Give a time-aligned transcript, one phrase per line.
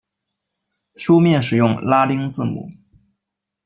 [0.95, 2.71] 书面使用拉丁字母。